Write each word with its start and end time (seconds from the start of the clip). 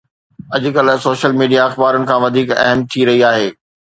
اڄڪلهه 0.55 0.97
social 1.05 1.31
media 1.39 1.61
اخبارن 1.69 2.01
کان 2.09 2.19
وڌيڪ 2.23 2.49
اهم 2.63 2.79
ٿي 2.91 3.01
رهي 3.09 3.21
آهي 3.31 3.49